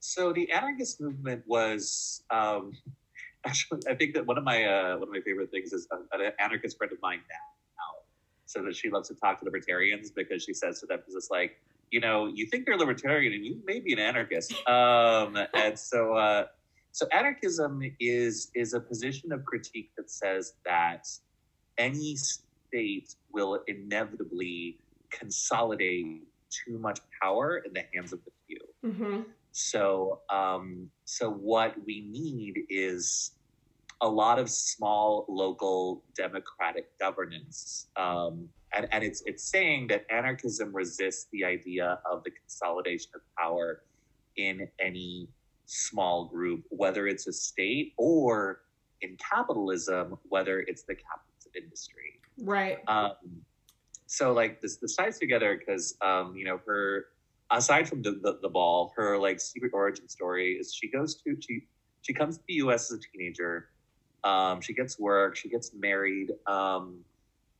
So 0.00 0.32
the 0.32 0.50
anarchist 0.50 1.00
movement 1.00 1.42
was 1.46 2.22
um, 2.30 2.72
actually 3.46 3.80
I 3.88 3.94
think 3.94 4.14
that 4.14 4.26
one 4.26 4.38
of 4.38 4.44
my 4.44 4.64
uh, 4.64 4.94
one 4.94 5.08
of 5.08 5.14
my 5.14 5.20
favorite 5.20 5.50
things 5.50 5.72
is 5.72 5.86
uh, 5.92 5.98
an 6.12 6.32
anarchist 6.40 6.76
friend 6.78 6.92
of 6.92 6.98
mine 7.02 7.20
now, 7.28 7.98
so 8.46 8.62
that 8.64 8.74
she 8.74 8.90
loves 8.90 9.08
to 9.08 9.14
talk 9.14 9.38
to 9.38 9.44
libertarians 9.44 10.10
because 10.10 10.42
she 10.42 10.54
says 10.54 10.80
to 10.80 10.86
them, 10.86 11.00
"Is 11.06 11.14
it's 11.14 11.30
like 11.30 11.60
you 11.90 12.00
know 12.00 12.26
you 12.26 12.46
think 12.46 12.66
you're 12.66 12.78
libertarian 12.78 13.32
and 13.32 13.44
you 13.44 13.60
may 13.64 13.78
be 13.80 13.92
an 13.92 13.98
anarchist," 13.98 14.52
um, 14.66 15.38
and 15.54 15.78
so 15.78 16.14
uh, 16.14 16.46
so 16.92 17.06
anarchism 17.12 17.80
is 18.00 18.50
is 18.54 18.74
a 18.74 18.80
position 18.80 19.32
of 19.32 19.44
critique 19.44 19.90
that 19.96 20.10
says 20.10 20.54
that 20.64 21.06
any 21.78 22.16
state 22.16 23.14
will 23.32 23.60
inevitably 23.66 24.78
consolidate 25.10 26.22
too 26.50 26.78
much 26.78 27.00
power 27.22 27.58
in 27.58 27.72
the 27.72 27.84
hands 27.94 28.12
of 28.12 28.20
the 28.24 28.30
few. 28.46 28.58
Mm-hmm. 28.84 29.20
So, 29.52 30.20
um, 30.30 30.88
so 31.04 31.30
what 31.30 31.74
we 31.84 32.06
need 32.08 32.60
is 32.68 33.32
a 34.00 34.08
lot 34.08 34.38
of 34.38 34.48
small 34.48 35.26
local 35.28 36.02
democratic 36.16 36.96
governance, 36.98 37.88
um, 37.96 38.48
and 38.72 38.88
and 38.92 39.04
it's 39.04 39.22
it's 39.26 39.44
saying 39.44 39.88
that 39.88 40.06
anarchism 40.10 40.74
resists 40.74 41.26
the 41.32 41.44
idea 41.44 41.98
of 42.10 42.22
the 42.24 42.30
consolidation 42.30 43.10
of 43.14 43.20
power 43.36 43.82
in 44.36 44.68
any 44.78 45.28
small 45.66 46.26
group, 46.26 46.64
whether 46.70 47.06
it's 47.06 47.26
a 47.26 47.32
state 47.32 47.92
or 47.96 48.62
in 49.02 49.16
capitalism, 49.16 50.18
whether 50.28 50.60
it's 50.60 50.82
the 50.82 50.94
capitals 50.94 51.46
of 51.46 51.56
industry. 51.62 52.20
Right. 52.38 52.78
Um, 52.88 53.12
so 54.06 54.32
like 54.32 54.60
this, 54.60 54.76
this 54.76 54.96
ties 54.96 55.18
together 55.18 55.58
because 55.58 55.96
um, 56.00 56.34
you 56.34 56.44
know 56.44 56.60
her 56.66 57.06
aside 57.50 57.88
from 57.88 58.02
the, 58.02 58.12
the, 58.22 58.38
the 58.42 58.48
ball, 58.48 58.92
her 58.96 59.18
like 59.18 59.40
secret 59.40 59.72
origin 59.74 60.08
story 60.08 60.54
is 60.54 60.74
she 60.74 60.90
goes 60.90 61.14
to 61.22 61.36
she 61.40 61.66
she 62.02 62.14
comes 62.14 62.38
to 62.38 62.44
the 62.48 62.54
U.S. 62.54 62.90
as 62.90 62.98
a 62.98 63.16
teenager. 63.16 63.68
Um, 64.24 64.60
she 64.60 64.72
gets 64.72 64.98
work. 64.98 65.36
She 65.36 65.48
gets 65.48 65.72
married. 65.74 66.32
Um, 66.46 67.00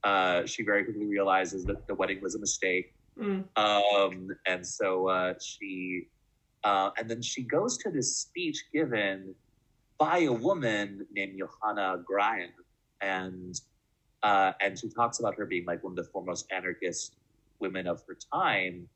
uh, 0.02 0.46
she 0.46 0.62
very 0.62 0.84
quickly 0.84 1.06
realizes 1.06 1.64
that 1.66 1.86
the 1.86 1.94
wedding 1.94 2.20
was 2.22 2.34
a 2.34 2.38
mistake. 2.38 2.94
Mm. 3.18 3.44
Um, 3.56 4.30
and 4.46 4.66
so 4.66 5.08
uh, 5.08 5.34
she, 5.40 6.08
uh, 6.64 6.90
and 6.98 7.08
then 7.08 7.20
she 7.20 7.42
goes 7.42 7.76
to 7.78 7.90
this 7.90 8.16
speech 8.16 8.64
given 8.72 9.34
by 9.98 10.20
a 10.20 10.32
woman 10.32 11.06
named 11.12 11.38
Johanna 11.38 12.02
Gryan, 12.10 12.48
and 13.02 13.60
uh, 14.22 14.52
and 14.60 14.78
she 14.78 14.88
talks 14.88 15.20
about 15.20 15.34
her 15.36 15.46
being 15.46 15.66
like 15.66 15.84
one 15.84 15.92
of 15.92 15.96
the 15.96 16.10
foremost 16.10 16.46
anarchist 16.50 17.16
women 17.58 17.86
of 17.86 18.02
her 18.08 18.16
time. 18.32 18.88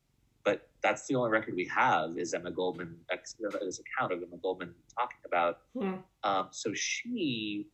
But 0.45 0.69
that's 0.81 1.07
the 1.07 1.15
only 1.15 1.31
record 1.31 1.55
we 1.55 1.67
have 1.75 2.17
is 2.17 2.33
Emma 2.33 2.51
Goldman, 2.51 2.95
this 3.09 3.81
account 3.81 4.13
of 4.13 4.21
Emma 4.21 4.37
Goldman 4.41 4.73
talking 4.97 5.17
about. 5.25 5.57
Hmm. 5.77 5.95
Um, 6.23 6.47
so 6.51 6.71
she 6.73 7.67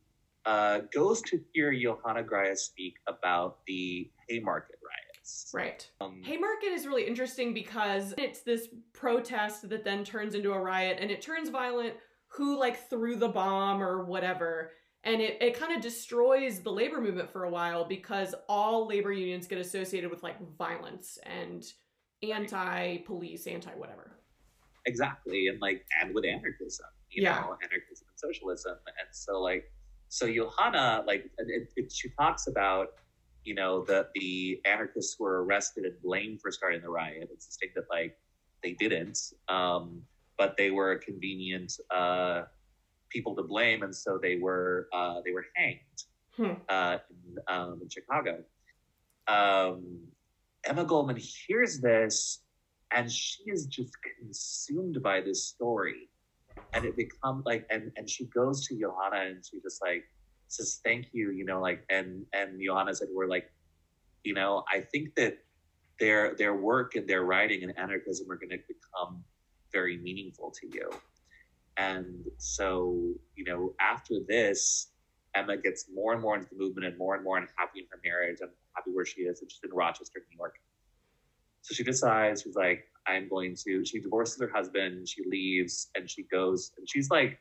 uh, 0.46 0.80
goes 0.92 1.20
to 1.22 1.40
hear 1.52 1.72
Johanna 1.72 2.24
Gryan 2.24 2.56
speak 2.56 2.94
about 3.06 3.58
the 3.66 4.10
Haymarket 4.28 4.76
riots. 4.82 5.50
Right. 5.54 5.88
Um, 6.00 6.22
Haymarket 6.24 6.72
is 6.72 6.86
really 6.86 7.06
interesting 7.06 7.54
because 7.54 8.14
it's 8.18 8.40
this 8.40 8.68
protest 8.92 9.68
that 9.68 9.84
then 9.84 10.02
turns 10.02 10.34
into 10.34 10.52
a 10.52 10.60
riot 10.60 10.98
and 11.00 11.10
it 11.10 11.22
turns 11.22 11.48
violent. 11.50 11.94
Who 12.28 12.58
like 12.58 12.88
threw 12.88 13.16
the 13.16 13.28
bomb 13.28 13.82
or 13.82 14.06
whatever. 14.06 14.70
And 15.04 15.20
it, 15.20 15.36
it 15.42 15.58
kind 15.58 15.76
of 15.76 15.82
destroys 15.82 16.60
the 16.60 16.70
labor 16.70 16.98
movement 16.98 17.30
for 17.30 17.44
a 17.44 17.50
while 17.50 17.84
because 17.84 18.34
all 18.48 18.86
labor 18.86 19.12
unions 19.12 19.46
get 19.46 19.58
associated 19.58 20.10
with 20.10 20.22
like 20.22 20.36
violence 20.56 21.18
and 21.24 21.62
anti 22.30 22.98
police, 22.98 23.46
anti 23.46 23.70
whatever. 23.72 24.10
exactly 24.86 25.46
and 25.46 25.60
like 25.60 25.84
and 26.00 26.12
with 26.12 26.24
anarchism 26.24 26.86
you 27.08 27.22
Yeah. 27.22 27.40
know 27.40 27.56
anarchism 27.62 28.06
and 28.10 28.18
socialism 28.18 28.76
and 28.98 29.08
so 29.12 29.40
like 29.40 29.64
so 30.08 30.26
johanna 30.32 31.04
like 31.06 31.30
it, 31.38 31.68
it, 31.76 31.92
she 31.92 32.08
talks 32.18 32.48
about 32.48 32.88
you 33.44 33.54
know 33.54 33.84
the 33.84 34.08
the 34.16 34.60
anarchists 34.64 35.14
who 35.16 35.22
were 35.24 35.44
arrested 35.44 35.84
and 35.84 35.94
blamed 36.02 36.40
for 36.40 36.50
starting 36.50 36.80
the 36.82 36.88
riot 36.90 37.28
it's 37.32 37.46
a 37.46 37.52
state 37.52 37.72
that 37.76 37.84
like 37.90 38.16
they 38.64 38.72
didn't 38.72 39.18
um 39.48 40.02
but 40.36 40.56
they 40.56 40.72
were 40.72 40.96
convenient 40.96 41.72
uh 41.94 42.42
people 43.08 43.36
to 43.36 43.42
blame 43.44 43.84
and 43.84 43.94
so 43.94 44.18
they 44.20 44.36
were 44.36 44.88
uh 44.92 45.20
they 45.24 45.30
were 45.32 45.46
hanged 45.54 45.98
Hmm. 46.36 46.54
uh 46.68 46.96
in, 47.10 47.38
um, 47.54 47.78
in 47.82 47.88
chicago 47.88 48.42
um 49.28 50.00
emma 50.64 50.84
goldman 50.84 51.16
hears 51.16 51.80
this 51.80 52.42
and 52.94 53.10
she 53.10 53.42
is 53.46 53.66
just 53.66 53.96
consumed 54.18 55.02
by 55.02 55.20
this 55.20 55.44
story. 55.46 56.08
And 56.74 56.84
it 56.84 56.96
becomes 56.96 57.44
like 57.44 57.66
and 57.70 57.90
and 57.96 58.08
she 58.08 58.26
goes 58.26 58.66
to 58.66 58.78
johanna 58.78 59.30
and 59.30 59.44
she 59.44 59.60
just 59.60 59.82
like 59.82 60.04
says 60.48 60.80
thank 60.84 61.06
you 61.12 61.30
you 61.30 61.44
know 61.44 61.60
like 61.60 61.84
and 61.90 62.24
and 62.32 62.60
johanna 62.62 62.94
said 62.94 63.08
we're 63.10 63.26
like 63.26 63.50
you 64.22 64.34
know 64.34 64.64
i 64.70 64.80
think 64.80 65.14
that 65.16 65.38
their 65.98 66.34
their 66.36 66.54
work 66.54 66.94
and 66.94 67.06
their 67.08 67.24
writing 67.24 67.62
and 67.62 67.78
anarchism 67.78 68.30
are 68.30 68.36
going 68.36 68.50
to 68.50 68.58
become 68.68 69.22
very 69.72 69.96
meaningful 69.98 70.50
to 70.50 70.66
you. 70.66 70.90
And 71.76 72.24
so 72.38 73.12
you 73.34 73.44
know 73.44 73.74
after 73.80 74.16
this 74.28 74.91
emma 75.34 75.56
gets 75.56 75.86
more 75.94 76.12
and 76.12 76.22
more 76.22 76.34
into 76.36 76.48
the 76.50 76.56
movement 76.56 76.86
and 76.86 76.96
more 76.98 77.14
and 77.14 77.24
more 77.24 77.38
unhappy 77.38 77.80
in 77.80 77.86
her 77.90 78.00
marriage 78.04 78.38
and 78.40 78.50
happy 78.76 78.90
where 78.92 79.04
she 79.04 79.22
is 79.22 79.40
and 79.40 79.50
she's 79.50 79.60
in 79.64 79.70
rochester 79.74 80.20
new 80.30 80.36
york 80.38 80.56
so 81.64 81.74
she 81.74 81.84
decides, 81.84 82.42
she's 82.42 82.56
like, 82.56 82.88
I'm 83.06 83.28
going 83.28 83.54
to, 83.64 83.84
she 83.84 84.00
divorces 84.00 84.40
her 84.40 84.50
husband, 84.52 85.08
she 85.08 85.22
leaves, 85.30 85.90
and 85.94 86.10
she 86.10 86.24
goes, 86.24 86.72
and 86.76 86.88
she's 86.90 87.08
like, 87.08 87.38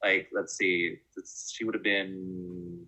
like, 0.00 0.28
let's 0.32 0.56
see, 0.56 0.98
she 1.50 1.64
would 1.64 1.74
have 1.74 1.82
been 1.82 2.86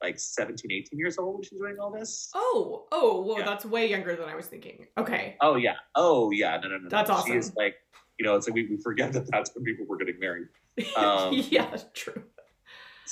like 0.00 0.16
17, 0.20 0.70
18 0.70 0.96
years 0.96 1.18
old 1.18 1.34
when 1.34 1.42
she's 1.42 1.58
doing 1.58 1.76
all 1.80 1.90
this. 1.90 2.30
Oh, 2.36 2.86
oh, 2.92 3.20
well, 3.22 3.40
Yeah. 3.40 3.44
that's 3.46 3.64
way 3.64 3.90
younger 3.90 4.14
than 4.14 4.28
I 4.28 4.36
was 4.36 4.46
thinking. 4.46 4.86
Okay. 4.96 5.36
Oh, 5.40 5.56
yeah. 5.56 5.74
Oh, 5.96 6.30
yeah. 6.30 6.56
No, 6.62 6.68
no, 6.68 6.76
no. 6.76 6.82
no. 6.84 6.88
That's 6.88 7.10
awesome. 7.10 7.32
She's 7.32 7.52
like, 7.56 7.74
you 8.16 8.24
know, 8.24 8.36
it's 8.36 8.46
like 8.46 8.54
we, 8.54 8.66
we 8.68 8.76
forget 8.76 9.12
that 9.14 9.28
that's 9.28 9.50
when 9.56 9.64
people 9.64 9.86
were 9.86 9.96
getting 9.96 10.20
married. 10.20 10.46
Um, 10.96 11.34
yeah, 11.50 11.76
true. 11.94 12.22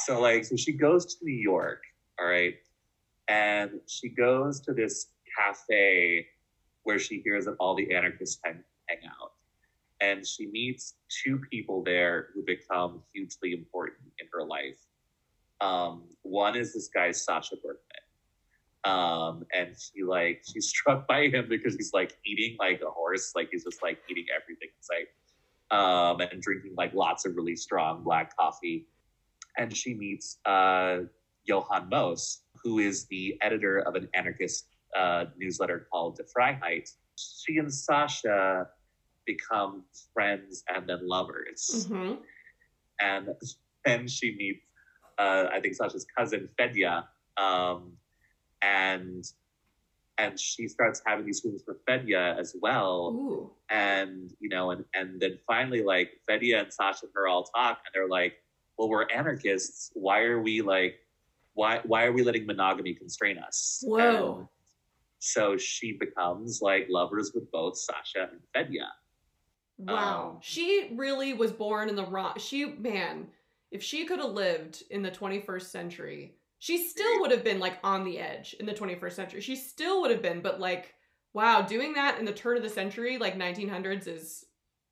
So 0.04 0.20
like, 0.20 0.44
so 0.44 0.56
she 0.56 0.72
goes 0.72 1.16
to 1.16 1.24
New 1.24 1.32
York, 1.32 1.82
all 2.20 2.26
right, 2.26 2.54
and 3.26 3.80
she 3.88 4.08
goes 4.08 4.60
to 4.60 4.72
this 4.72 5.08
cafe 5.36 6.26
where 6.84 7.00
she 7.00 7.20
hears 7.20 7.46
that 7.46 7.56
all 7.58 7.74
the 7.74 7.92
anarchists 7.92 8.38
hang, 8.44 8.62
hang 8.86 8.98
out, 9.06 9.32
and 10.00 10.24
she 10.24 10.46
meets 10.46 10.94
two 11.08 11.40
people 11.50 11.82
there 11.82 12.28
who 12.32 12.44
become 12.44 13.02
hugely 13.12 13.52
important 13.52 13.98
in 14.20 14.28
her 14.32 14.44
life. 14.44 14.78
Um, 15.60 16.04
one 16.22 16.56
is 16.56 16.72
this 16.72 16.88
guy 16.88 17.10
Sasha 17.10 17.56
Berkman, 17.56 18.04
um, 18.84 19.44
and 19.52 19.74
she 19.76 20.04
like 20.04 20.42
she's 20.48 20.68
struck 20.76 21.08
by 21.08 21.26
him 21.26 21.46
because 21.48 21.74
he's 21.74 21.92
like 21.92 22.16
eating 22.24 22.56
like 22.60 22.82
a 22.82 22.90
horse, 22.90 23.32
like 23.34 23.48
he's 23.50 23.64
just 23.64 23.82
like 23.82 23.98
eating 24.08 24.26
everything 24.34 24.68
in 24.68 24.80
sight, 24.80 25.08
um, 25.76 26.20
and 26.20 26.40
drinking 26.40 26.74
like 26.76 26.94
lots 26.94 27.26
of 27.26 27.34
really 27.34 27.56
strong 27.56 28.04
black 28.04 28.36
coffee 28.36 28.86
and 29.58 29.76
she 29.76 29.94
meets 29.94 30.38
uh, 30.46 31.00
Johann 31.44 31.88
Most, 31.90 32.44
who 32.62 32.78
is 32.78 33.06
the 33.06 33.36
editor 33.42 33.80
of 33.80 33.94
an 33.96 34.08
anarchist 34.14 34.66
uh, 34.96 35.26
newsletter 35.36 35.86
called 35.90 36.16
Die 36.16 36.24
Freiheit. 36.34 36.88
She 37.16 37.58
and 37.58 37.72
Sasha 37.72 38.68
become 39.26 39.84
friends 40.14 40.64
and 40.74 40.88
then 40.88 41.06
lovers, 41.06 41.86
hmm 41.88 42.14
and 43.00 43.28
then 43.84 44.08
she 44.08 44.34
meets, 44.34 44.60
uh, 45.18 45.46
I 45.52 45.60
think 45.60 45.74
Sasha's 45.74 46.04
cousin 46.16 46.48
Fedya, 46.58 47.04
um, 47.36 47.92
and 48.62 49.24
and 50.18 50.38
she 50.38 50.66
starts 50.66 51.00
having 51.06 51.24
these 51.24 51.40
feelings 51.40 51.62
for 51.62 51.76
Fedya 51.86 52.36
as 52.38 52.56
well 52.60 53.12
Ooh. 53.14 53.50
and 53.70 54.34
you 54.40 54.48
know 54.48 54.72
and 54.72 54.84
and 54.94 55.20
then 55.20 55.38
finally 55.46 55.82
like 55.82 56.10
Fedya 56.28 56.62
and 56.62 56.72
Sasha 56.72 57.06
and 57.06 57.12
her 57.14 57.28
all 57.28 57.44
talk 57.44 57.78
and 57.86 57.92
they're 57.94 58.08
like 58.08 58.34
well 58.78 58.88
we're 58.88 59.06
anarchists 59.14 59.90
why 59.94 60.20
are 60.20 60.40
we 60.40 60.62
like 60.62 60.96
why 61.54 61.80
why 61.84 62.04
are 62.04 62.12
we 62.12 62.22
letting 62.22 62.46
monogamy 62.46 62.94
constrain 62.94 63.38
us 63.38 63.82
Whoa. 63.84 64.38
And 64.38 64.48
so 65.18 65.56
she 65.56 65.92
becomes 65.92 66.62
like 66.62 66.86
lovers 66.88 67.32
with 67.34 67.50
both 67.50 67.76
Sasha 67.76 68.28
and 68.30 68.40
Fedya 68.54 68.86
Wow. 69.78 70.30
Um, 70.32 70.38
she 70.40 70.90
really 70.96 71.32
was 71.34 71.52
born 71.52 71.88
in 71.88 71.94
the 71.94 72.04
wrong. 72.04 72.34
She, 72.38 72.66
man, 72.66 73.28
if 73.70 73.82
she 73.82 74.04
could 74.04 74.18
have 74.18 74.32
lived 74.32 74.82
in 74.90 75.02
the 75.02 75.10
21st 75.10 75.62
century, 75.62 76.34
she 76.58 76.78
still 76.78 77.20
would 77.20 77.30
have 77.30 77.44
been 77.44 77.60
like 77.60 77.78
on 77.84 78.04
the 78.04 78.18
edge 78.18 78.54
in 78.58 78.66
the 78.66 78.74
21st 78.74 79.12
century. 79.12 79.40
She 79.40 79.54
still 79.54 80.00
would 80.00 80.10
have 80.10 80.22
been, 80.22 80.40
but 80.40 80.58
like, 80.58 80.94
wow, 81.32 81.62
doing 81.62 81.92
that 81.94 82.18
in 82.18 82.24
the 82.24 82.32
turn 82.32 82.56
of 82.56 82.64
the 82.64 82.68
century, 82.68 83.18
like 83.18 83.38
1900s, 83.38 84.08
is 84.08 84.44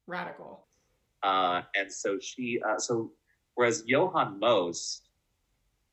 radical. 0.07 0.67
uh 1.25 1.63
and 1.75 1.91
so 1.91 2.19
she 2.21 2.61
uh 2.63 2.79
so 2.79 3.11
whereas 3.57 3.83
Johann 3.87 4.39
Most 4.39 5.09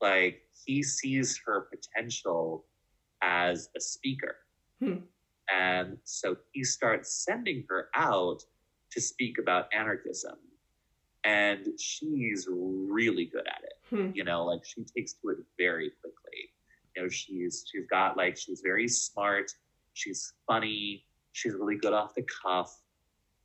like 0.01 0.41
he 0.65 0.83
sees 0.83 1.39
her 1.45 1.67
potential 1.71 2.65
as 3.23 3.69
a 3.75 3.79
speaker. 3.79 4.35
Hmm. 4.79 5.05
and 5.53 5.97
so 6.03 6.35
he 6.51 6.63
starts 6.63 7.23
sending 7.23 7.63
her 7.69 7.87
out 7.95 8.43
to 8.91 8.99
speak 8.99 9.37
about 9.39 9.67
anarchism. 9.73 10.35
And 11.23 11.67
she's 11.79 12.49
really 12.51 13.25
good 13.25 13.47
at 13.47 13.63
it. 13.63 13.73
Hmm. 13.89 14.11
you 14.13 14.23
know 14.23 14.45
like 14.45 14.63
she 14.65 14.83
takes 14.83 15.13
to 15.13 15.29
it 15.29 15.37
very 15.57 15.91
quickly. 16.01 16.51
You 16.95 17.03
know 17.03 17.09
she's 17.09 17.65
she's 17.69 17.87
got 17.87 18.17
like 18.17 18.37
she's 18.37 18.61
very 18.63 18.87
smart. 18.87 19.51
She's 19.93 20.33
funny. 20.47 21.05
She's 21.31 21.53
really 21.53 21.77
good 21.77 21.93
off 21.93 22.13
the 22.13 22.25
cuff 22.43 22.82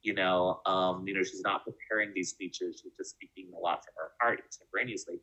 you 0.03 0.15
know 0.15 0.61
um 0.67 1.07
you 1.07 1.15
know 1.15 1.23
she's 1.23 1.43
not 1.43 1.63
preparing 1.65 2.13
these 2.15 2.31
speeches 2.31 2.81
she's 2.83 2.93
just 2.97 3.11
speaking 3.11 3.51
a 3.57 3.59
lot 3.59 3.85
from 3.85 3.95
her 3.97 4.11
heart 4.21 4.41
extemporaneously 4.45 5.17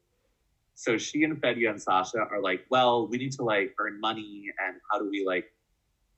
so 0.74 0.98
she 0.98 1.24
and 1.24 1.42
Fedya 1.42 1.70
and 1.70 1.82
Sasha 1.82 2.20
are 2.20 2.42
like 2.42 2.66
well 2.70 3.08
we 3.08 3.18
need 3.18 3.32
to 3.34 3.44
like 3.44 3.74
earn 3.80 4.00
money 4.00 4.46
and 4.66 4.78
how 4.92 5.00
do 5.00 5.10
we 5.10 5.26
like 5.26 5.46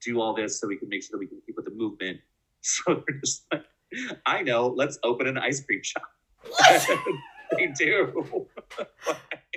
do 0.02 0.20
all 0.20 0.34
this 0.34 0.60
so 0.60 0.68
we 0.68 0.78
can 0.78 0.90
make 0.90 1.04
sure 1.04 1.12
that 1.14 1.20
we 1.20 1.28
can 1.28 1.40
keep 1.46 1.56
with 1.56 1.66
the 1.66 1.72
movement 1.72 2.20
so 2.62 3.04
they're 3.08 3.20
just 3.20 3.46
like 3.52 3.64
I 4.26 4.42
know 4.42 4.68
let's 4.68 5.00
open 5.04 5.28
an 5.28 5.38
ice 5.38 5.64
cream 5.64 5.82
shop 5.84 6.04
they 7.58 7.68
do 7.78 8.48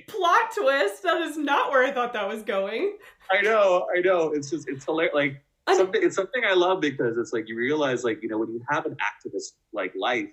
Plot 0.06 0.50
twist. 0.56 1.02
That 1.02 1.20
is 1.22 1.36
not 1.36 1.70
where 1.70 1.84
I 1.84 1.92
thought 1.92 2.12
that 2.12 2.26
was 2.26 2.42
going. 2.42 2.96
I 3.30 3.42
know, 3.42 3.86
I 3.94 4.00
know. 4.00 4.32
It's 4.32 4.50
just 4.50 4.68
it's 4.68 4.84
hilarious. 4.84 5.14
Like 5.14 5.42
I- 5.70 5.76
something, 5.76 6.00
it's 6.02 6.16
something 6.16 6.42
I 6.44 6.54
love 6.54 6.80
because 6.80 7.16
it's 7.18 7.32
like 7.32 7.48
you 7.48 7.56
realize, 7.56 8.04
like 8.04 8.22
you 8.22 8.28
know, 8.28 8.38
when 8.38 8.50
you 8.52 8.62
have 8.68 8.86
an 8.86 8.96
activist 8.96 9.52
like 9.72 9.92
life, 9.96 10.30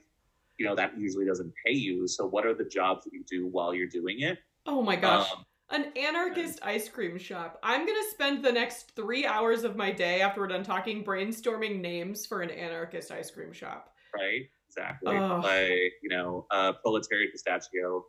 you 0.58 0.66
know 0.66 0.76
that 0.76 0.98
usually 0.98 1.26
doesn't 1.26 1.54
pay 1.66 1.74
you. 1.74 2.08
So 2.08 2.26
what 2.28 2.46
are 2.46 2.54
the 2.54 2.66
jobs 2.66 3.06
that 3.06 3.14
you 3.14 3.24
do 3.30 3.48
while 3.48 3.74
you're 3.74 3.88
doing 3.88 4.22
it? 4.22 4.40
Oh 4.66 4.82
my 4.82 4.96
gosh. 4.96 5.32
Um, 5.32 5.44
An 5.70 5.92
anarchist 5.98 6.60
ice 6.64 6.88
cream 6.90 7.18
shop. 7.18 7.60
I'm 7.62 7.86
gonna 7.86 8.10
spend 8.12 8.44
the 8.44 8.52
next 8.52 8.92
three 8.96 9.26
hours 9.26 9.64
of 9.64 9.76
my 9.76 9.92
day 9.92 10.22
after 10.22 10.42
we're 10.42 10.48
done 10.48 10.64
talking 10.64 11.04
brainstorming 11.04 11.82
names 11.82 12.26
for 12.26 12.42
an 12.42 12.50
anarchist 12.50 13.12
ice 13.12 13.30
cream 13.30 13.52
shop. 13.54 13.94
right? 14.16 14.50
Exactly. 14.70 15.16
Ugh. 15.18 15.44
Like 15.44 15.94
you 16.02 16.10
know, 16.10 16.46
uh, 16.52 16.74
proletariat 16.74 17.32
pistachio. 17.32 18.06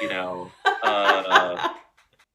You 0.00 0.08
know, 0.08 0.50
uh, 0.82 1.68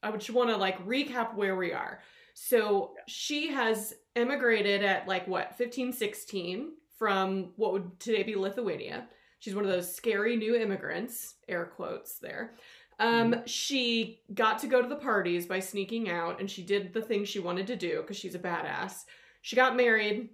I 0.03 0.09
would 0.09 0.19
just 0.21 0.31
want 0.31 0.49
to 0.49 0.57
like 0.57 0.83
recap 0.85 1.35
where 1.35 1.55
we 1.55 1.73
are. 1.73 1.99
So 2.39 2.93
Yeah. 2.95 3.01
she 3.07 3.47
has 3.51 3.95
emigrated 4.15 4.83
at 4.83 5.07
like 5.07 5.27
what, 5.27 5.55
15, 5.55 5.91
16 5.91 6.73
from 6.99 7.51
what 7.55 7.73
would 7.73 7.99
today 7.99 8.21
be 8.21 8.35
Lithuania. 8.35 9.09
She's 9.39 9.55
one 9.55 9.65
of 9.65 9.71
those 9.71 9.93
scary 9.93 10.35
new 10.35 10.55
immigrants, 10.55 11.35
air 11.47 11.65
quotes 11.65 12.19
there. 12.19 12.55
Um, 12.99 13.43
she 13.47 14.21
got 14.35 14.59
to 14.59 14.67
go 14.67 14.81
to 14.83 14.87
the 14.87 14.95
parties 14.95 15.47
by 15.47 15.59
sneaking 15.59 16.09
out 16.09 16.39
and 16.39 16.49
she 16.49 16.63
did 16.63 16.93
the 16.93 17.01
thing 17.01 17.25
she 17.25 17.39
wanted 17.39 17.65
to 17.67 17.75
do 17.75 18.01
because 18.01 18.17
she's 18.17 18.35
a 18.35 18.39
badass. 18.39 19.05
She 19.41 19.55
got 19.55 19.75
married 19.75 20.29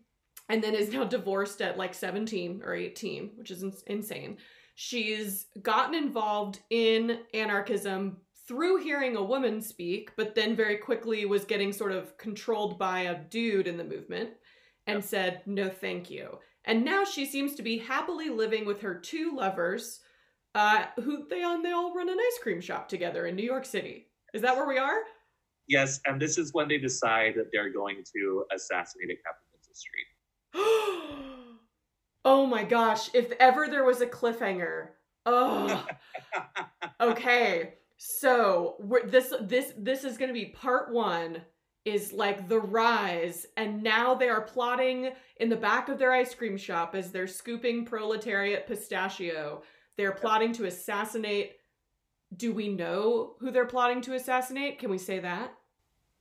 and 0.49 0.61
then 0.61 0.75
is 0.75 0.91
now 0.91 1.05
divorced 1.05 1.61
at 1.61 1.77
like 1.77 1.93
17 1.93 2.63
or 2.65 2.73
18, 2.75 3.31
which 3.37 3.49
is 3.49 3.63
ins- 3.63 3.83
insane. 3.87 4.37
She's 4.75 5.47
gotten 5.61 5.95
involved 5.95 6.59
in 6.69 7.19
anarchism 7.33 8.17
through 8.47 8.83
hearing 8.83 9.15
a 9.15 9.23
woman 9.23 9.61
speak, 9.61 10.11
but 10.17 10.35
then 10.35 10.55
very 10.55 10.77
quickly 10.77 11.25
was 11.25 11.45
getting 11.45 11.71
sort 11.71 11.91
of 11.91 12.17
controlled 12.17 12.77
by 12.77 13.01
a 13.01 13.23
dude 13.23 13.67
in 13.67 13.77
the 13.77 13.83
movement 13.83 14.31
and 14.87 14.97
Yep. 14.97 15.03
said, 15.03 15.41
no, 15.45 15.69
thank 15.69 16.09
you. 16.09 16.39
And 16.65 16.83
now 16.83 17.03
she 17.05 17.25
seems 17.25 17.55
to 17.55 17.63
be 17.63 17.77
happily 17.77 18.29
living 18.29 18.65
with 18.65 18.81
her 18.81 18.95
two 18.95 19.35
lovers, 19.35 20.01
uh, 20.55 20.85
who 20.97 21.27
they 21.29 21.43
on 21.43 21.61
they 21.61 21.71
all 21.71 21.93
run 21.93 22.09
an 22.09 22.17
ice 22.19 22.39
cream 22.41 22.61
shop 22.61 22.87
together 22.87 23.27
in 23.27 23.35
New 23.35 23.43
York 23.43 23.65
City. 23.65 24.07
Is 24.33 24.41
that 24.41 24.55
where 24.55 24.67
we 24.67 24.77
are? 24.77 25.01
Yes, 25.67 25.99
and 26.05 26.21
this 26.21 26.37
is 26.37 26.53
when 26.53 26.67
they 26.67 26.77
decide 26.77 27.35
that 27.35 27.49
they're 27.51 27.71
going 27.71 28.03
to 28.13 28.45
assassinate 28.53 29.09
a 29.09 29.15
Captain 29.15 29.43
Street. 29.73 30.05
oh 32.25 32.45
my 32.45 32.63
gosh! 32.63 33.09
If 33.13 33.31
ever 33.39 33.67
there 33.67 33.83
was 33.83 34.01
a 34.01 34.07
cliffhanger, 34.07 34.89
oh, 35.25 35.85
okay. 37.01 37.75
So 38.05 38.75
we're, 38.79 39.05
this 39.05 39.33
this 39.41 39.71
this 39.77 40.03
is 40.03 40.17
going 40.17 40.27
to 40.27 40.33
be 40.33 40.47
part 40.47 40.91
one. 40.91 41.41
Is 41.85 42.13
like 42.13 42.47
the 42.47 42.59
rise, 42.59 43.45
and 43.57 43.83
now 43.83 44.13
they 44.13 44.29
are 44.29 44.41
plotting 44.41 45.11
in 45.37 45.49
the 45.49 45.57
back 45.57 45.89
of 45.89 45.99
their 45.99 46.13
ice 46.13 46.33
cream 46.33 46.55
shop 46.55 46.95
as 46.95 47.11
they're 47.11 47.27
scooping 47.27 47.85
proletariat 47.85 48.67
pistachio. 48.67 49.63
They're 49.97 50.13
plotting 50.13 50.53
to 50.53 50.65
assassinate. 50.65 51.57
Do 52.35 52.53
we 52.53 52.69
know 52.69 53.35
who 53.39 53.51
they're 53.51 53.65
plotting 53.65 54.01
to 54.03 54.15
assassinate? 54.15 54.79
Can 54.79 54.89
we 54.89 54.97
say 54.97 55.19
that? 55.19 55.53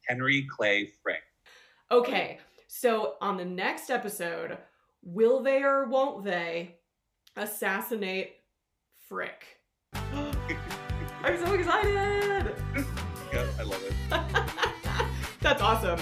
Henry 0.07 0.47
Clay 0.51 0.91
Frick. 1.01 1.23
Okay, 1.93 2.39
so 2.67 3.15
on 3.21 3.37
the 3.37 3.45
next 3.45 3.89
episode, 3.89 4.59
will 5.03 5.45
they 5.45 5.63
or 5.63 5.89
won't 5.89 6.25
they 6.25 6.77
assassinate 7.37 8.35
Frick? 9.09 9.62
I'm 11.23 11.39
so 11.39 11.53
excited! 11.55 12.55
Yeah, 13.33 13.47
I 13.59 13.63
love 13.63 13.83
it. 13.83 13.95
That's 15.41 15.63
awesome. 15.63 15.99